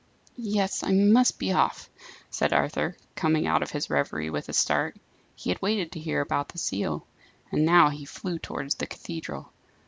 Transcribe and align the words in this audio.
"Yes, 0.35 0.81
I 0.81 0.93
must 0.93 1.37
be 1.37 1.51
off," 1.53 1.87
said 2.31 2.53
Arthur, 2.53 2.97
coming 3.13 3.45
out 3.45 3.61
of 3.61 3.69
his 3.69 3.87
reverie 3.87 4.31
with 4.31 4.49
a 4.49 4.51
start. 4.53 4.95
He 5.35 5.51
had 5.51 5.61
waited 5.61 5.91
to 5.91 5.99
hear 5.99 6.21
about 6.21 6.47
the 6.49 6.57
seal. 6.57 7.05
And 7.51 7.67
now 7.67 7.91
flew 8.07 8.39
towards 8.39 8.73
the 8.73 8.87
cathedral. 8.87 9.51